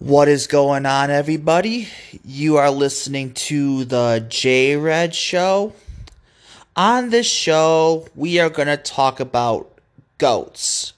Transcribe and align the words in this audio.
What 0.00 0.28
is 0.28 0.46
going 0.46 0.86
on, 0.86 1.10
everybody? 1.10 1.88
You 2.24 2.58
are 2.58 2.70
listening 2.70 3.34
to 3.34 3.84
the 3.84 4.24
J 4.28 4.76
Red 4.76 5.12
Show. 5.12 5.72
On 6.76 7.10
this 7.10 7.26
show, 7.26 8.06
we 8.14 8.38
are 8.38 8.48
going 8.48 8.68
to 8.68 8.76
talk 8.76 9.18
about 9.18 9.68
GOATs, 10.18 10.92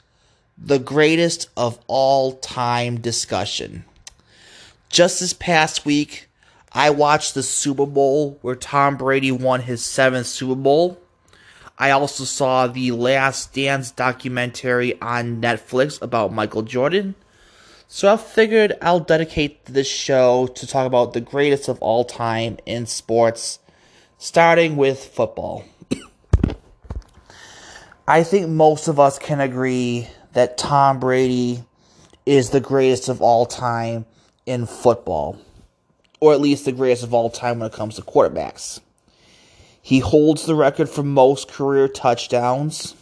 the 0.59 0.79
greatest 0.79 1.49
of 1.57 1.79
all 1.87 2.33
time 2.35 3.01
discussion. 3.01 3.87
Just 4.91 5.21
this 5.21 5.33
past 5.33 5.87
week, 5.87 6.29
I 6.71 6.91
watched 6.91 7.33
the 7.33 7.43
Super 7.43 7.87
Bowl 7.87 8.39
where 8.43 8.55
Tom 8.55 8.99
Brady 8.99 9.33
won 9.33 9.63
his 9.63 9.83
seventh 9.83 10.27
Super 10.27 10.55
Bowl. 10.55 10.99
I 11.79 11.91
also 11.93 12.25
saw 12.25 12.67
the 12.67 12.93
Last 12.93 13.55
Dance 13.55 13.93
documentary 13.93 15.01
on 15.01 15.41
Netflix 15.41 16.03
about 16.03 16.35
Michael 16.35 16.61
Jordan. 16.61 17.15
So 17.93 18.13
I 18.13 18.17
figured 18.19 18.79
I'll 18.81 19.01
dedicate 19.01 19.65
this 19.65 19.89
show 19.89 20.47
to 20.47 20.65
talk 20.65 20.87
about 20.87 21.13
the 21.13 21.21
greatest 21.21 21.69
of 21.69 21.77
all 21.81 22.05
time 22.05 22.59
in 22.65 22.87
sports, 22.87 23.59
starting 24.17 24.77
with 24.77 25.05
football. 25.05 25.65
I 28.07 28.23
think 28.23 28.49
most 28.49 28.87
of 28.87 29.01
us 29.01 29.19
can 29.19 29.41
agree 29.41 30.07
that 30.35 30.57
Tom 30.57 31.01
Brady 31.01 31.65
is 32.25 32.51
the 32.51 32.61
greatest 32.61 33.09
of 33.09 33.21
all 33.21 33.45
time 33.45 34.07
in 34.47 34.67
football, 34.67 35.37
or 36.21 36.33
at 36.33 36.41
least 36.41 36.67
the 36.67 36.73
greatest 36.73 37.03
of 37.03 37.13
all 37.13 37.29
time 37.29 37.59
when 37.59 37.67
it 37.67 37.73
comes 37.73 37.97
to 37.97 38.03
quarterbacks. 38.03 38.79
He 39.83 39.99
holds 39.99 40.47
the 40.47 40.55
record 40.55 40.89
for 40.89 41.03
most 41.03 41.49
career 41.49 41.89
touchdowns. 41.89 42.95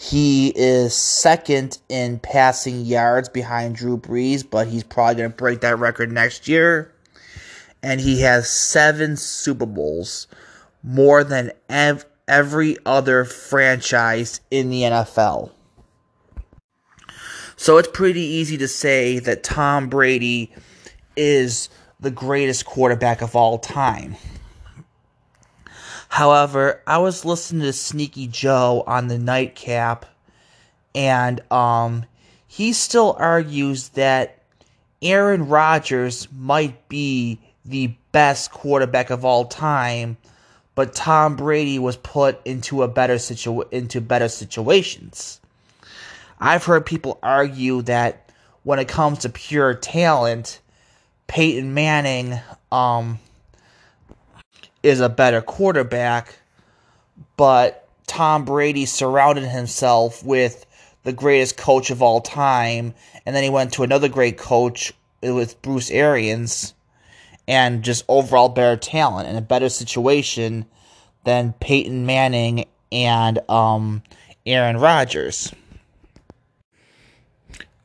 He 0.00 0.48
is 0.56 0.94
second 0.94 1.78
in 1.90 2.20
passing 2.20 2.86
yards 2.86 3.28
behind 3.28 3.76
Drew 3.76 3.98
Brees, 3.98 4.48
but 4.48 4.66
he's 4.66 4.82
probably 4.82 5.16
going 5.16 5.30
to 5.30 5.36
break 5.36 5.60
that 5.60 5.78
record 5.78 6.10
next 6.10 6.48
year. 6.48 6.90
And 7.82 8.00
he 8.00 8.22
has 8.22 8.50
seven 8.50 9.18
Super 9.18 9.66
Bowls, 9.66 10.26
more 10.82 11.22
than 11.22 11.52
ev- 11.68 12.06
every 12.26 12.78
other 12.86 13.26
franchise 13.26 14.40
in 14.50 14.70
the 14.70 14.84
NFL. 14.84 15.50
So 17.56 17.76
it's 17.76 17.88
pretty 17.92 18.22
easy 18.22 18.56
to 18.56 18.68
say 18.68 19.18
that 19.18 19.42
Tom 19.42 19.90
Brady 19.90 20.50
is 21.14 21.68
the 22.00 22.10
greatest 22.10 22.64
quarterback 22.64 23.20
of 23.20 23.36
all 23.36 23.58
time. 23.58 24.16
However, 26.10 26.82
I 26.88 26.98
was 26.98 27.24
listening 27.24 27.62
to 27.62 27.72
Sneaky 27.72 28.26
Joe 28.26 28.82
on 28.84 29.06
the 29.06 29.16
nightcap, 29.16 30.06
and 30.92 31.40
um, 31.52 32.04
he 32.48 32.72
still 32.72 33.14
argues 33.16 33.90
that 33.90 34.42
Aaron 35.00 35.46
Rodgers 35.48 36.26
might 36.36 36.88
be 36.88 37.38
the 37.64 37.94
best 38.10 38.50
quarterback 38.50 39.10
of 39.10 39.24
all 39.24 39.44
time, 39.44 40.16
but 40.74 40.96
Tom 40.96 41.36
Brady 41.36 41.78
was 41.78 41.96
put 41.96 42.44
into 42.44 42.82
a 42.82 42.88
better 42.88 43.16
situ- 43.16 43.68
into 43.70 44.00
better 44.00 44.28
situations. 44.28 45.40
I've 46.40 46.64
heard 46.64 46.86
people 46.86 47.20
argue 47.22 47.82
that 47.82 48.32
when 48.64 48.80
it 48.80 48.88
comes 48.88 49.20
to 49.20 49.28
pure 49.28 49.74
talent, 49.74 50.58
Peyton 51.28 51.72
Manning 51.72 52.40
um, 52.72 53.20
is 54.82 55.00
a 55.00 55.08
better 55.08 55.40
quarterback, 55.40 56.38
but 57.36 57.88
Tom 58.06 58.44
Brady 58.44 58.86
surrounded 58.86 59.44
himself 59.44 60.24
with 60.24 60.66
the 61.04 61.12
greatest 61.12 61.56
coach 61.56 61.90
of 61.90 62.02
all 62.02 62.20
time, 62.20 62.94
and 63.24 63.34
then 63.34 63.42
he 63.42 63.50
went 63.50 63.72
to 63.74 63.82
another 63.82 64.08
great 64.08 64.38
coach 64.38 64.92
with 65.22 65.60
Bruce 65.62 65.90
Arians, 65.90 66.74
and 67.46 67.82
just 67.82 68.04
overall 68.08 68.48
better 68.48 68.76
talent 68.76 69.28
and 69.28 69.36
a 69.36 69.42
better 69.42 69.68
situation 69.68 70.66
than 71.24 71.54
Peyton 71.60 72.06
Manning 72.06 72.66
and 72.92 73.38
um, 73.48 74.02
Aaron 74.46 74.78
Rodgers. 74.78 75.52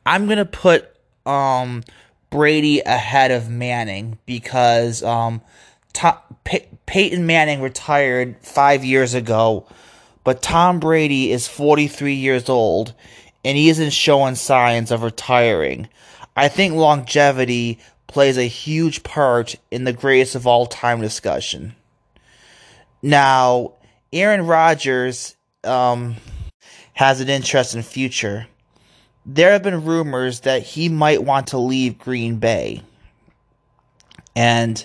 I'm 0.04 0.28
gonna 0.28 0.44
put 0.44 0.88
um, 1.26 1.82
Brady 2.30 2.80
ahead 2.80 3.30
of 3.30 3.50
Manning 3.50 4.18
because 4.26 5.02
um, 5.02 5.42
Tom, 5.96 6.18
Pey- 6.44 6.68
Peyton 6.84 7.24
Manning 7.24 7.62
retired 7.62 8.36
five 8.42 8.84
years 8.84 9.14
ago, 9.14 9.66
but 10.24 10.42
Tom 10.42 10.78
Brady 10.78 11.32
is 11.32 11.48
43 11.48 12.12
years 12.12 12.50
old 12.50 12.92
and 13.42 13.56
he 13.56 13.70
isn't 13.70 13.94
showing 13.94 14.34
signs 14.34 14.90
of 14.90 15.02
retiring. 15.02 15.88
I 16.36 16.48
think 16.48 16.74
longevity 16.74 17.78
plays 18.08 18.36
a 18.36 18.42
huge 18.42 19.04
part 19.04 19.54
in 19.70 19.84
the 19.84 19.94
greatest 19.94 20.34
of 20.34 20.46
all 20.46 20.66
time 20.66 21.00
discussion. 21.00 21.74
Now, 23.00 23.72
Aaron 24.12 24.46
Rodgers 24.46 25.34
um, 25.64 26.16
has 26.92 27.22
an 27.22 27.30
interesting 27.30 27.80
future. 27.80 28.48
There 29.24 29.52
have 29.52 29.62
been 29.62 29.86
rumors 29.86 30.40
that 30.40 30.62
he 30.62 30.90
might 30.90 31.24
want 31.24 31.46
to 31.48 31.58
leave 31.58 31.98
Green 31.98 32.36
Bay. 32.36 32.82
And 34.34 34.84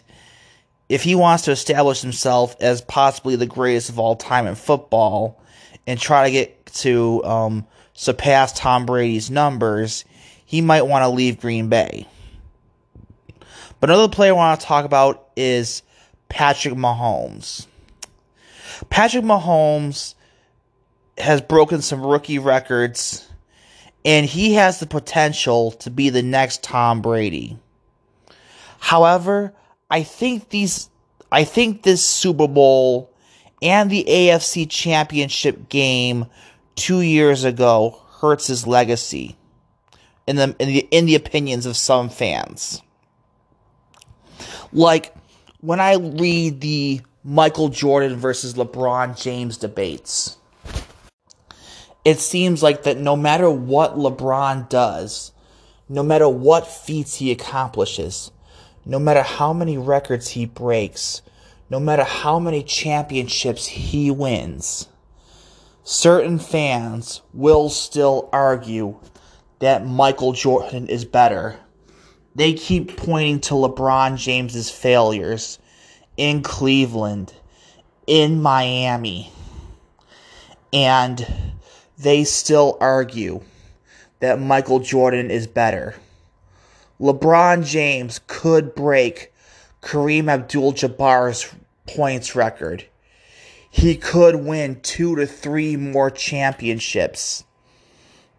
if 0.91 1.03
he 1.03 1.15
wants 1.15 1.45
to 1.45 1.51
establish 1.51 2.01
himself 2.01 2.53
as 2.59 2.81
possibly 2.81 3.37
the 3.37 3.45
greatest 3.45 3.87
of 3.87 3.97
all 3.97 4.17
time 4.17 4.45
in 4.45 4.55
football 4.55 5.41
and 5.87 5.97
try 5.97 6.25
to 6.25 6.31
get 6.31 6.65
to 6.65 7.23
um, 7.23 7.65
surpass 7.93 8.51
Tom 8.51 8.85
Brady's 8.85 9.31
numbers, 9.31 10.03
he 10.45 10.59
might 10.59 10.81
want 10.81 11.03
to 11.03 11.07
leave 11.07 11.39
Green 11.39 11.69
Bay. 11.69 12.05
But 13.79 13.89
another 13.89 14.09
player 14.09 14.33
I 14.33 14.35
want 14.35 14.59
to 14.59 14.67
talk 14.67 14.83
about 14.83 15.29
is 15.37 15.81
Patrick 16.27 16.73
Mahomes. 16.73 17.67
Patrick 18.89 19.23
Mahomes 19.23 20.15
has 21.17 21.39
broken 21.39 21.81
some 21.81 22.05
rookie 22.05 22.37
records, 22.37 23.25
and 24.03 24.25
he 24.25 24.55
has 24.55 24.81
the 24.81 24.87
potential 24.87 25.71
to 25.71 25.89
be 25.89 26.09
the 26.09 26.21
next 26.21 26.63
Tom 26.63 27.01
Brady. 27.01 27.57
However, 28.79 29.53
I 29.91 30.03
think 30.03 30.49
these 30.49 30.89
I 31.31 31.43
think 31.43 31.83
this 31.83 32.03
Super 32.03 32.47
Bowl 32.47 33.13
and 33.61 33.91
the 33.91 34.05
AFC 34.07 34.69
Championship 34.69 35.69
game 35.69 36.25
2 36.75 37.01
years 37.01 37.43
ago 37.43 38.01
hurts 38.21 38.47
his 38.47 38.65
legacy 38.65 39.37
in 40.25 40.37
the 40.37 40.55
in 40.59 40.67
the 40.69 40.87
in 40.91 41.05
the 41.05 41.15
opinions 41.15 41.65
of 41.65 41.75
some 41.75 42.09
fans. 42.09 42.81
Like 44.71 45.13
when 45.59 45.81
I 45.81 45.95
read 45.95 46.61
the 46.61 47.01
Michael 47.23 47.69
Jordan 47.69 48.15
versus 48.15 48.53
LeBron 48.53 49.21
James 49.21 49.57
debates, 49.57 50.37
it 52.05 52.19
seems 52.19 52.63
like 52.63 52.83
that 52.83 52.97
no 52.97 53.17
matter 53.17 53.49
what 53.49 53.97
LeBron 53.97 54.69
does, 54.69 55.33
no 55.89 56.01
matter 56.01 56.29
what 56.29 56.65
feats 56.65 57.15
he 57.15 57.31
accomplishes, 57.31 58.31
no 58.85 58.99
matter 58.99 59.21
how 59.21 59.53
many 59.53 59.77
records 59.77 60.29
he 60.29 60.45
breaks, 60.45 61.21
no 61.69 61.79
matter 61.79 62.03
how 62.03 62.39
many 62.39 62.63
championships 62.63 63.67
he 63.67 64.11
wins, 64.11 64.87
certain 65.83 66.39
fans 66.39 67.21
will 67.33 67.69
still 67.69 68.29
argue 68.33 68.97
that 69.59 69.85
Michael 69.85 70.33
Jordan 70.33 70.87
is 70.87 71.05
better. 71.05 71.57
They 72.35 72.53
keep 72.53 72.97
pointing 72.97 73.39
to 73.41 73.53
LeBron 73.53 74.17
James's 74.17 74.69
failures 74.71 75.59
in 76.17 76.41
Cleveland, 76.41 77.33
in 78.07 78.41
Miami, 78.41 79.31
and 80.73 81.25
they 81.97 82.23
still 82.23 82.77
argue 82.81 83.41
that 84.19 84.39
Michael 84.39 84.79
Jordan 84.79 85.29
is 85.29 85.47
better. 85.47 85.95
LeBron 87.01 87.65
James 87.65 88.21
could 88.27 88.75
break 88.75 89.33
Kareem 89.81 90.29
Abdul 90.29 90.73
Jabbar's 90.73 91.51
points 91.87 92.35
record. 92.35 92.85
He 93.71 93.95
could 93.95 94.35
win 94.35 94.81
two 94.81 95.15
to 95.15 95.25
three 95.25 95.75
more 95.75 96.11
championships 96.11 97.43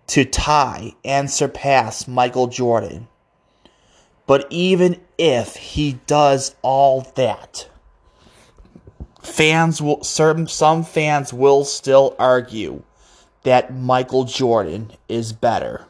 to 0.07 0.25
tie 0.25 0.93
and 1.05 1.29
surpass 1.29 2.07
Michael 2.07 2.47
Jordan. 2.47 3.09
But 4.29 4.47
even 4.49 5.01
if 5.19 5.57
he 5.57 5.99
does 6.07 6.55
all 6.63 7.01
that, 7.17 7.69
fans 9.21 9.83
will 9.83 10.05
certain 10.05 10.47
some 10.47 10.85
fans 10.85 11.33
will 11.33 11.65
still 11.65 12.15
argue 12.17 12.85
that 13.43 13.75
Michael 13.75 14.23
Jordan 14.23 14.93
is 15.09 15.33
better 15.33 15.87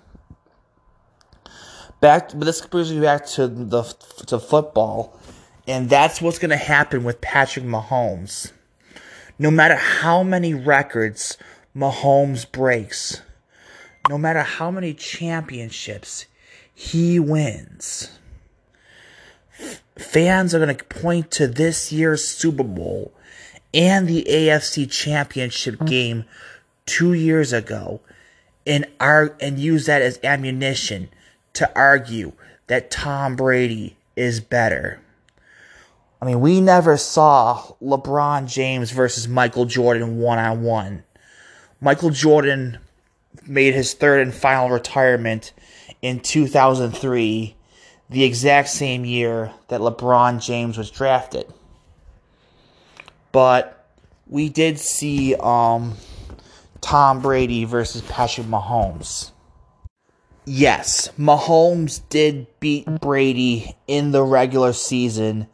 back 2.03 2.29
but 2.31 2.45
this 2.45 2.61
brings 2.67 2.93
me 2.93 3.01
back 3.01 3.25
to 3.25 3.49
the 3.49 3.83
to 4.27 4.39
football 4.39 5.19
and 5.67 5.89
that's 5.89 6.21
what's 6.21 6.39
going 6.39 6.51
to 6.51 6.57
happen 6.57 7.05
with 7.05 7.23
Patrick 7.23 7.65
Mahomes 7.65 8.53
no 9.39 9.51
matter 9.51 9.77
how 9.77 10.23
many 10.23 10.53
records 10.53 11.39
Mahomes 11.75 12.51
breaks 12.51 13.23
no 14.09 14.19
matter 14.19 14.43
how 14.43 14.71
many 14.71 14.95
championships 14.95 16.27
he 16.75 17.19
wins. 17.19 18.11
Fans 19.97 20.55
are 20.55 20.59
going 20.59 20.77
to 20.77 20.85
point 20.85 21.31
to 21.33 21.47
this 21.47 21.93
year's 21.93 22.27
Super 22.27 22.65
Bowl 22.65 23.13
and 23.73 24.09
the 24.09 24.27
AFC 24.29 24.91
Championship 24.91 25.77
mm. 25.77 25.87
game 25.87 26.25
two 26.87 27.13
years 27.13 27.53
ago 27.53 28.01
and 28.67 28.87
ar- 28.99 29.37
and 29.41 29.59
use 29.59 29.87
that 29.87 30.03
as 30.03 30.19
ammunition 30.25 31.09
to 31.55 31.71
argue 31.77 32.33
that 32.67 32.91
Tom 32.91 33.37
Brady 33.37 33.97
is 34.17 34.41
better. 34.41 35.01
I 36.21 36.25
mean, 36.25 36.41
we 36.41 36.61
never 36.61 36.97
saw 36.97 37.75
LeBron 37.83 38.47
James 38.47 38.93
versus 38.93 39.27
Michael 39.27 39.65
Jordan 39.65 40.19
one 40.19 40.39
on 40.39 40.63
one. 40.63 41.03
Michael 41.81 42.11
Jordan 42.11 42.79
made 43.45 43.75
his 43.75 43.93
third 43.93 44.21
and 44.21 44.33
final 44.33 44.71
retirement 44.71 45.53
in 46.01 46.21
2003, 46.21 47.57
the 48.09 48.25
exact 48.25 48.69
same 48.69 49.05
year 49.05 49.53
that 49.67 49.81
LeBron 49.81 50.41
James 50.41 50.79
was 50.79 50.93
drafted. 50.93 51.53
But 53.33 53.89
we 54.29 54.49
did 54.49 54.79
see 54.79 55.35
um, 55.35 55.95
Tom 56.81 57.21
Brady 57.21 57.65
versus 57.65 58.03
Patrick 58.03 58.47
Mahomes. 58.47 59.32
Yes, 60.45 61.09
Mahomes 61.17 62.01
did 62.09 62.49
beat 62.59 62.87
Brady 63.01 63.77
in 63.87 64.11
the 64.11 64.25
regular 64.25 64.73
season 64.73 65.47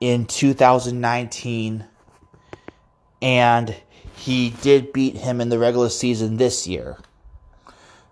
in 0.00 0.24
2019, 0.24 1.84
and 3.20 3.76
he 4.14 4.48
did 4.62 4.94
beat 4.94 5.18
him 5.18 5.42
in 5.42 5.50
the 5.50 5.58
regular 5.58 5.90
season 5.90 6.38
this 6.38 6.66
year. 6.66 6.96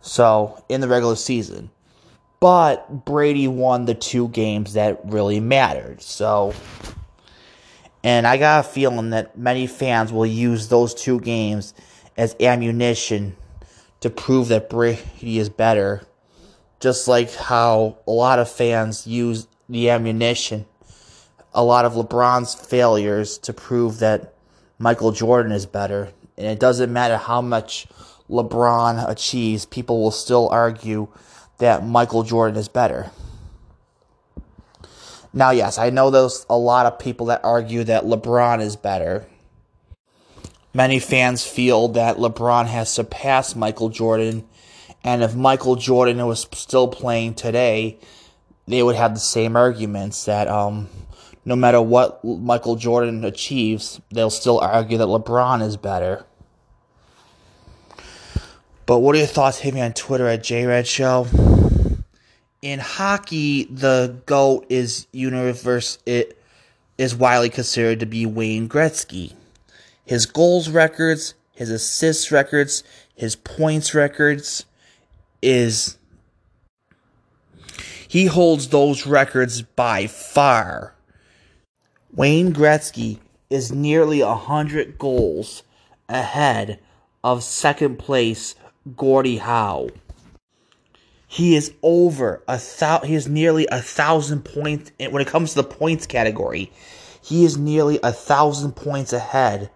So, 0.02 0.62
in 0.68 0.82
the 0.82 0.88
regular 0.88 1.16
season. 1.16 1.70
But 2.40 3.06
Brady 3.06 3.48
won 3.48 3.86
the 3.86 3.94
two 3.94 4.28
games 4.28 4.74
that 4.74 5.00
really 5.04 5.40
mattered. 5.40 6.02
So, 6.02 6.52
and 8.04 8.26
I 8.26 8.36
got 8.36 8.66
a 8.66 8.68
feeling 8.68 9.10
that 9.10 9.38
many 9.38 9.66
fans 9.66 10.12
will 10.12 10.26
use 10.26 10.68
those 10.68 10.94
two 10.94 11.20
games 11.20 11.72
as 12.18 12.36
ammunition 12.38 13.34
to 14.00 14.10
prove 14.10 14.48
that 14.48 14.68
Brady 14.68 15.38
is 15.38 15.48
better. 15.48 16.02
Just 16.80 17.08
like 17.08 17.34
how 17.34 17.98
a 18.06 18.10
lot 18.10 18.38
of 18.38 18.50
fans 18.50 19.06
use 19.06 19.48
the 19.68 19.90
ammunition, 19.90 20.66
a 21.52 21.64
lot 21.64 21.84
of 21.84 21.94
LeBron's 21.94 22.54
failures 22.54 23.38
to 23.38 23.52
prove 23.52 23.98
that 23.98 24.34
Michael 24.78 25.12
Jordan 25.12 25.52
is 25.52 25.66
better. 25.66 26.12
And 26.36 26.46
it 26.46 26.60
doesn't 26.60 26.92
matter 26.92 27.16
how 27.16 27.42
much 27.42 27.88
LeBron 28.30 29.08
achieves, 29.08 29.64
people 29.66 30.02
will 30.02 30.10
still 30.10 30.48
argue 30.50 31.08
that 31.58 31.84
Michael 31.84 32.22
Jordan 32.22 32.56
is 32.56 32.68
better. 32.68 33.10
Now, 35.32 35.50
yes, 35.50 35.78
I 35.78 35.90
know 35.90 36.10
there's 36.10 36.46
a 36.48 36.56
lot 36.56 36.86
of 36.86 36.98
people 36.98 37.26
that 37.26 37.44
argue 37.44 37.84
that 37.84 38.04
LeBron 38.04 38.60
is 38.60 38.76
better. 38.76 39.26
Many 40.72 41.00
fans 41.00 41.44
feel 41.46 41.88
that 41.88 42.16
LeBron 42.16 42.66
has 42.66 42.88
surpassed 42.88 43.56
Michael 43.56 43.88
Jordan, 43.88 44.46
and 45.08 45.22
if 45.22 45.34
Michael 45.34 45.76
Jordan 45.76 46.24
was 46.26 46.46
still 46.52 46.86
playing 46.86 47.32
today, 47.32 47.96
they 48.66 48.82
would 48.82 48.94
have 48.94 49.14
the 49.14 49.20
same 49.20 49.56
arguments 49.56 50.26
that 50.26 50.48
um, 50.48 50.86
no 51.46 51.56
matter 51.56 51.80
what 51.80 52.22
Michael 52.22 52.76
Jordan 52.76 53.24
achieves, 53.24 54.02
they'll 54.10 54.28
still 54.28 54.60
argue 54.60 54.98
that 54.98 55.06
LeBron 55.06 55.62
is 55.62 55.78
better. 55.78 56.26
But 58.84 58.98
what 58.98 59.14
are 59.14 59.18
your 59.18 59.26
thoughts? 59.26 59.60
Hit 59.60 59.72
me 59.72 59.80
on 59.80 59.94
Twitter 59.94 60.26
at 60.28 60.42
JRed 60.42 60.84
Show. 60.84 61.26
In 62.60 62.78
hockey, 62.78 63.64
the 63.64 64.20
GOAT 64.26 64.66
is 64.68 65.06
universe 65.12 65.96
it 66.04 66.38
is 66.98 67.14
widely 67.14 67.48
considered 67.48 68.00
to 68.00 68.06
be 68.06 68.26
Wayne 68.26 68.68
Gretzky. 68.68 69.32
His 70.04 70.26
goals 70.26 70.68
records, 70.68 71.32
his 71.54 71.70
assists 71.70 72.30
records, 72.30 72.84
his 73.14 73.36
points 73.36 73.94
records 73.94 74.66
is 75.42 75.98
he 78.08 78.26
holds 78.26 78.68
those 78.68 79.06
records 79.06 79.62
by 79.62 80.06
far. 80.06 80.94
Wayne 82.14 82.54
Gretzky 82.54 83.18
is 83.50 83.70
nearly 83.70 84.20
a 84.20 84.34
hundred 84.34 84.98
goals 84.98 85.62
ahead 86.08 86.80
of 87.22 87.42
second 87.42 87.98
place 87.98 88.54
Gordie 88.96 89.38
Howe. 89.38 89.90
He 91.26 91.54
is 91.54 91.74
over 91.82 92.42
a 92.48 92.58
thou. 92.78 93.00
He 93.00 93.14
is 93.14 93.28
nearly 93.28 93.66
a 93.70 93.82
thousand 93.82 94.46
points 94.46 94.90
when 94.98 95.20
it 95.20 95.28
comes 95.28 95.50
to 95.50 95.56
the 95.56 95.68
points 95.68 96.06
category. 96.06 96.72
He 97.22 97.44
is 97.44 97.58
nearly 97.58 98.00
a 98.02 98.12
thousand 98.12 98.72
points 98.72 99.12
ahead 99.12 99.70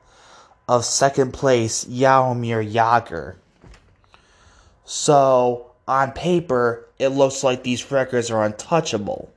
of 0.67 0.87
second 0.87 1.33
place 1.33 1.85
Jaromir 1.85 2.67
Jagr. 2.73 3.37
So 4.85 5.73
on 5.87 6.13
paper, 6.13 6.87
it 6.99 7.09
looks 7.09 7.43
like 7.43 7.63
these 7.63 7.91
records 7.91 8.31
are 8.31 8.45
untouchable. 8.45 9.33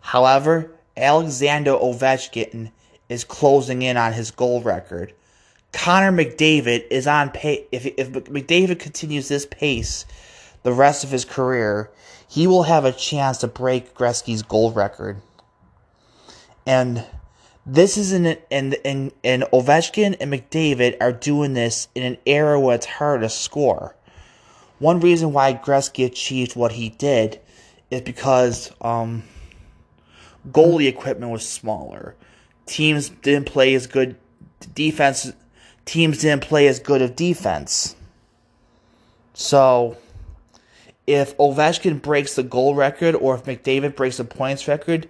However, 0.00 0.70
Alexander 0.96 1.72
Ovechkin 1.72 2.70
is 3.08 3.24
closing 3.24 3.82
in 3.82 3.96
on 3.96 4.12
his 4.12 4.30
goal 4.30 4.60
record 4.62 5.12
Connor 5.72 6.12
McDavid 6.12 6.86
is 6.90 7.06
on 7.06 7.30
pace. 7.30 7.64
If, 7.72 7.86
if 7.86 8.10
McDavid 8.10 8.78
continues 8.78 9.28
this 9.28 9.46
pace 9.46 10.04
the 10.62 10.72
rest 10.72 11.02
of 11.02 11.10
his 11.10 11.24
career, 11.24 11.90
he 12.28 12.46
will 12.46 12.64
have 12.64 12.84
a 12.84 12.92
chance 12.92 13.38
to 13.38 13.48
break 13.48 13.94
Gretzky's 13.94 14.42
goal 14.42 14.70
record. 14.70 15.20
And 16.66 17.04
this 17.66 17.96
is 17.96 18.12
an 18.12 18.36
and 18.50 18.76
and 18.84 19.12
and 19.24 19.42
Ovechkin 19.44 20.16
and 20.20 20.32
McDavid 20.32 20.96
are 21.00 21.12
doing 21.12 21.54
this 21.54 21.88
in 21.94 22.02
an 22.02 22.18
era 22.26 22.60
where 22.60 22.76
it's 22.76 22.86
hard 22.86 23.22
to 23.22 23.28
score. 23.28 23.96
One 24.82 24.98
reason 24.98 25.32
why 25.32 25.54
Gretzky 25.54 26.04
achieved 26.04 26.56
what 26.56 26.72
he 26.72 26.88
did 26.88 27.38
is 27.92 28.00
because 28.00 28.72
um, 28.80 29.22
goalie 30.50 30.88
equipment 30.88 31.30
was 31.30 31.48
smaller. 31.48 32.16
Teams 32.66 33.08
didn't 33.08 33.46
play 33.46 33.74
as 33.74 33.86
good 33.86 34.16
defense 34.74 35.32
teams 35.84 36.18
didn't 36.18 36.42
play 36.42 36.66
as 36.66 36.80
good 36.80 37.00
of 37.00 37.14
defense. 37.14 37.94
So, 39.34 39.98
if 41.06 41.36
Ovechkin 41.36 42.02
breaks 42.02 42.34
the 42.34 42.42
goal 42.42 42.74
record 42.74 43.14
or 43.14 43.36
if 43.36 43.44
McDavid 43.44 43.94
breaks 43.94 44.16
the 44.16 44.24
points 44.24 44.66
record, 44.66 45.08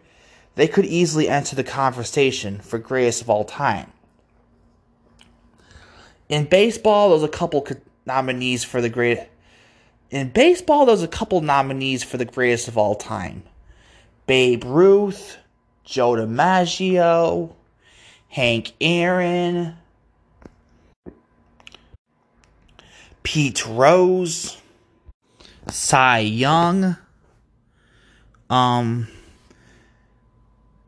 they 0.54 0.68
could 0.68 0.84
easily 0.84 1.30
enter 1.30 1.56
the 1.56 1.64
conversation 1.64 2.58
for 2.60 2.78
greatest 2.78 3.22
of 3.22 3.30
all 3.30 3.46
time. 3.46 3.90
In 6.28 6.44
baseball, 6.44 7.08
there's 7.08 7.22
a 7.22 7.28
couple 7.28 7.66
nominees 8.04 8.64
for 8.64 8.82
the 8.82 8.90
great. 8.90 9.31
In 10.12 10.28
baseball, 10.28 10.84
there's 10.84 11.02
a 11.02 11.08
couple 11.08 11.40
nominees 11.40 12.04
for 12.04 12.18
the 12.18 12.26
greatest 12.26 12.68
of 12.68 12.76
all 12.76 12.94
time: 12.94 13.44
Babe 14.26 14.62
Ruth, 14.62 15.38
Joe 15.84 16.12
DiMaggio, 16.12 17.54
Hank 18.28 18.72
Aaron, 18.78 19.74
Pete 23.22 23.66
Rose, 23.66 24.58
Cy 25.70 26.18
Young. 26.18 26.98
Um, 28.50 29.08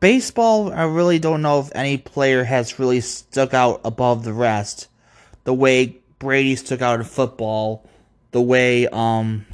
baseball, 0.01 0.71
I 0.71 0.83
really 0.83 1.17
don't 1.17 1.41
know 1.41 1.61
if 1.61 1.71
any 1.73 1.97
player 1.97 2.43
has 2.43 2.77
really 2.77 3.01
stuck 3.01 3.55
out 3.55 3.81
above 3.83 4.23
the 4.23 4.33
rest. 4.33 4.87
The 5.45 5.53
way 5.55 5.97
Brady 6.19 6.55
stuck 6.55 6.83
out 6.83 6.99
in 6.99 7.05
football, 7.07 7.89
the 8.35 8.41
way 8.41 8.85
um, 8.89 9.45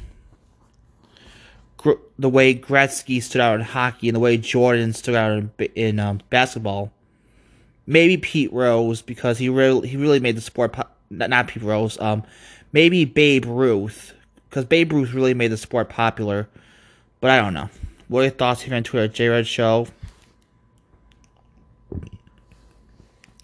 gr- 1.76 2.02
the 2.18 2.28
way 2.28 2.52
Gretzky 2.52 3.22
stood 3.22 3.40
out 3.40 3.54
in 3.54 3.60
hockey, 3.64 4.08
and 4.08 4.16
the 4.16 4.20
way 4.20 4.36
Jordan 4.36 4.92
stood 4.92 5.14
out 5.14 5.38
in, 5.38 5.52
in 5.76 6.00
um, 6.00 6.20
basketball. 6.30 6.90
Maybe 7.86 8.16
Pete 8.16 8.52
Rose 8.52 9.00
because 9.00 9.38
he 9.38 9.48
really 9.48 9.86
he 9.86 9.96
really 9.96 10.18
made 10.18 10.36
the 10.36 10.40
sport. 10.40 10.72
Po- 10.72 10.88
not 11.10 11.46
Pete 11.46 11.62
Rose. 11.62 11.96
Um, 12.00 12.24
Maybe 12.72 13.04
Babe 13.04 13.44
Ruth, 13.44 14.14
because 14.50 14.64
Babe 14.64 14.92
Ruth 14.92 15.12
really 15.12 15.34
made 15.34 15.52
the 15.52 15.56
sport 15.56 15.88
popular. 15.88 16.48
But 17.20 17.30
I 17.30 17.40
don't 17.40 17.54
know. 17.54 17.70
What 18.08 18.20
are 18.20 18.24
your 18.24 18.30
thoughts 18.32 18.62
here 18.62 18.74
on 18.74 18.82
Twitter? 18.82 19.06
J 19.06 19.28
Red 19.28 19.46
Show. 19.46 19.86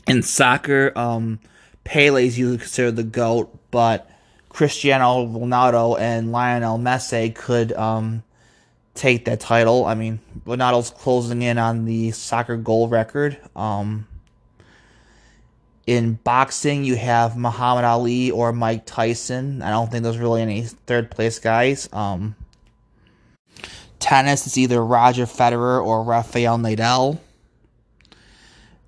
In 0.09 0.25
soccer, 0.25 0.90
um, 0.97 1.38
Pele 1.85 2.26
is 2.26 2.37
usually 2.37 2.59
considered 2.59 2.97
the 2.97 3.04
GOAT, 3.04 3.57
but 3.71 4.11
Cristiano 4.58 5.24
Ronaldo 5.24 5.96
and 6.00 6.32
Lionel 6.32 6.80
Messi 6.80 7.32
could 7.32 7.72
um, 7.74 8.24
take 8.92 9.26
that 9.26 9.38
title. 9.38 9.86
I 9.86 9.94
mean, 9.94 10.18
Ronaldo's 10.44 10.90
closing 10.90 11.42
in 11.42 11.58
on 11.58 11.84
the 11.84 12.10
soccer 12.10 12.56
goal 12.56 12.88
record. 12.88 13.38
Um, 13.54 14.08
in 15.86 16.14
boxing, 16.24 16.82
you 16.82 16.96
have 16.96 17.36
Muhammad 17.36 17.84
Ali 17.84 18.32
or 18.32 18.52
Mike 18.52 18.84
Tyson. 18.84 19.62
I 19.62 19.70
don't 19.70 19.92
think 19.92 20.02
there's 20.02 20.18
really 20.18 20.42
any 20.42 20.62
third 20.62 21.12
place 21.12 21.38
guys. 21.38 21.88
Um, 21.92 22.34
Tennis 24.00 24.44
is 24.48 24.58
either 24.58 24.84
Roger 24.84 25.26
Federer 25.26 25.86
or 25.86 26.02
Rafael 26.02 26.58
Nadal. 26.58 27.20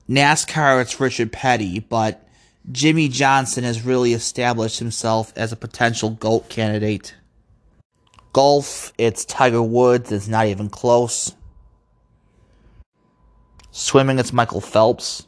NASCAR, 0.08 0.82
it's 0.82 0.98
Richard 0.98 1.30
Petty, 1.30 1.78
but 1.78 2.26
Jimmie 2.72 3.08
Johnson 3.08 3.64
has 3.64 3.84
really 3.84 4.12
established 4.12 4.78
himself 4.78 5.32
as 5.34 5.50
a 5.50 5.56
potential 5.56 6.10
GOAT 6.10 6.48
candidate. 6.48 7.14
Golf, 8.32 8.92
it's 8.96 9.24
Tiger 9.24 9.62
Woods, 9.62 10.12
it's 10.12 10.28
not 10.28 10.46
even 10.46 10.68
close. 10.68 11.34
Swimming, 13.72 14.18
it's 14.18 14.32
Michael 14.32 14.60
Phelps. 14.60 15.26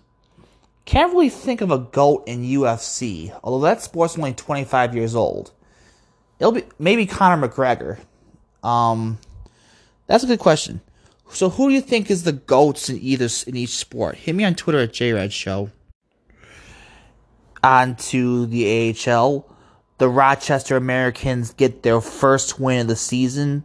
Can't 0.84 1.12
really 1.12 1.30
think 1.30 1.60
of 1.60 1.70
a 1.70 1.78
GOAT 1.78 2.24
in 2.26 2.42
UFC, 2.42 3.36
although 3.42 3.64
that 3.66 3.82
sport's 3.82 4.18
only 4.18 4.34
25 4.34 4.94
years 4.94 5.14
old. 5.14 5.52
It'll 6.38 6.52
be 6.52 6.64
maybe 6.78 7.06
Conor 7.06 7.48
McGregor. 7.48 7.98
Um, 8.62 9.18
that's 10.06 10.24
a 10.24 10.26
good 10.26 10.38
question. 10.38 10.80
So, 11.30 11.48
who 11.48 11.68
do 11.68 11.74
you 11.74 11.80
think 11.80 12.10
is 12.10 12.24
the 12.24 12.32
goats 12.32 12.90
in 12.90 12.98
either 13.00 13.28
in 13.46 13.56
each 13.56 13.76
sport? 13.76 14.16
Hit 14.16 14.34
me 14.34 14.44
on 14.44 14.54
Twitter 14.54 14.80
at 14.80 14.92
JRed 14.92 15.30
Show. 17.62 17.68
On 17.68 17.96
to 17.96 18.46
the 18.46 18.94
AHL. 19.06 19.48
The 19.98 20.08
Rochester 20.08 20.76
Americans 20.76 21.52
get 21.52 21.82
their 21.82 22.00
first 22.00 22.58
win 22.58 22.80
of 22.80 22.86
the 22.88 22.96
season 22.96 23.64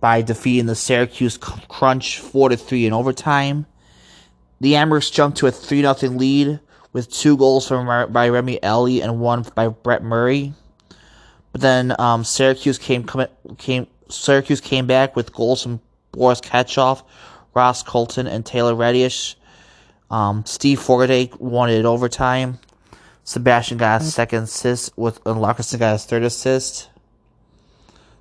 by 0.00 0.22
defeating 0.22 0.66
the 0.66 0.74
Syracuse 0.74 1.36
Crunch 1.36 2.18
4 2.18 2.50
to 2.50 2.56
3 2.56 2.86
in 2.86 2.92
overtime. 2.92 3.66
The 4.60 4.72
Amerks 4.74 5.12
jumped 5.12 5.38
to 5.38 5.46
a 5.46 5.50
3 5.50 5.82
0 5.82 5.94
lead 6.12 6.60
with 6.92 7.10
two 7.10 7.36
goals 7.36 7.68
from 7.68 8.12
by 8.12 8.28
Remy 8.28 8.62
Elie 8.62 9.02
and 9.02 9.20
one 9.20 9.44
by 9.54 9.68
Brett 9.68 10.02
Murray. 10.02 10.54
But 11.52 11.60
then 11.60 11.94
um, 11.98 12.24
Syracuse 12.24 12.78
came 12.78 13.06
came 13.58 13.86
Syracuse 14.08 14.60
came 14.60 14.86
back 14.86 15.16
with 15.16 15.32
goals 15.32 15.62
from 15.62 15.80
Boris 16.12 16.40
Katchouk, 16.40 17.02
Ross 17.54 17.82
Colton, 17.82 18.26
and 18.26 18.44
Taylor 18.44 18.74
Raddysh. 18.74 19.36
Um, 20.10 20.44
Steve 20.44 20.80
Fogarty 20.80 21.30
won 21.38 21.70
it 21.70 21.84
overtime. 21.84 22.58
Sebastian 23.30 23.78
got 23.78 24.02
second 24.02 24.42
assist 24.42 24.98
with 24.98 25.24
and 25.24 25.40
got 25.40 25.56
his 25.56 26.04
third 26.04 26.24
assist. 26.24 26.90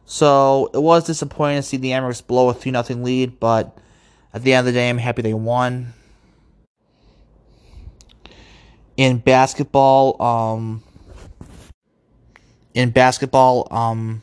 So 0.06 0.70
it 0.72 0.80
was 0.80 1.08
disappointing 1.08 1.58
to 1.58 1.64
see 1.64 1.78
the 1.78 1.94
Amerks 1.94 2.22
blow 2.22 2.50
a 2.50 2.54
3 2.54 2.72
0 2.72 2.84
lead, 3.00 3.40
but 3.40 3.76
at 4.36 4.44
the 4.44 4.54
end 4.54 4.68
of 4.68 4.74
the 4.74 4.80
day, 4.80 4.88
I'm 4.88 5.00
happy 5.00 5.24
they 5.24 5.34
won. 5.34 5.94
In 8.98 9.18
basketball, 9.18 10.22
um, 10.22 10.84
in 12.76 12.92
basketball, 12.92 13.68
um, 13.72 14.22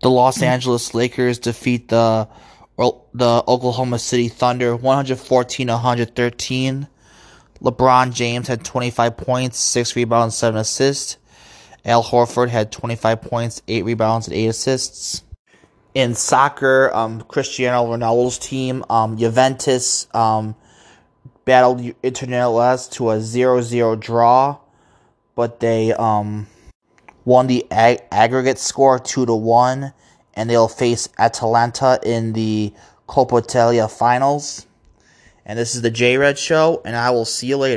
the 0.00 0.08
Los 0.08 0.40
Angeles 0.40 0.94
Lakers 0.94 1.38
defeat 1.38 1.88
the 1.88 2.26
the 2.78 3.44
Oklahoma 3.46 3.98
City 3.98 4.28
Thunder 4.28 4.78
114-113. 4.78 6.88
LeBron 7.60 8.12
James 8.12 8.48
had 8.48 8.64
25 8.64 9.16
points, 9.16 9.58
6 9.58 9.96
rebounds, 9.96 10.36
7 10.36 10.58
assists. 10.58 11.18
Al 11.84 12.02
Horford 12.02 12.48
had 12.48 12.72
25 12.72 13.22
points, 13.22 13.62
8 13.68 13.84
rebounds, 13.84 14.26
and 14.26 14.36
8 14.36 14.46
assists. 14.46 15.22
In 15.94 16.14
soccer, 16.14 16.90
um, 16.94 17.22
Cristiano 17.22 17.84
Ronaldo's 17.86 18.38
team, 18.38 18.84
um, 18.90 19.16
Juventus, 19.16 20.08
um, 20.12 20.54
battled 21.44 21.80
Internazionale 21.80 22.90
to 22.92 23.10
a 23.10 23.16
0-0 23.16 24.00
draw, 24.00 24.58
but 25.34 25.60
they 25.60 25.92
um, 25.92 26.48
won 27.24 27.46
the 27.46 27.66
ag- 27.70 28.02
aggregate 28.10 28.58
score 28.58 28.98
2 28.98 29.26
to 29.26 29.34
1 29.34 29.92
and 30.36 30.50
they'll 30.50 30.68
face 30.68 31.08
Atalanta 31.18 31.98
in 32.02 32.34
the 32.34 32.72
Coppa 33.08 33.42
Italia 33.42 33.88
finals. 33.88 34.65
And 35.48 35.56
this 35.56 35.76
is 35.76 35.82
the 35.82 35.90
J 35.90 36.16
Red 36.16 36.40
Show, 36.40 36.82
and 36.84 36.96
I 36.96 37.10
will 37.10 37.24
see 37.24 37.46
you 37.46 37.56
later. 37.56 37.74